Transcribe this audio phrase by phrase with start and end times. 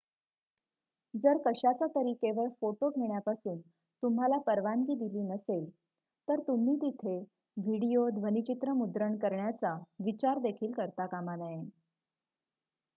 [1.13, 3.59] जर कशाचातरी केवळ फोटो घेण्यापासून
[4.03, 5.69] तुम्हाला परवानगी दिली नसेल
[6.27, 7.17] तर तुम्ही तिथे
[7.57, 11.61] व्हिडीओ ध्वनीचित्र मुद्रण करण्याचा विचार देखील करता कामा नये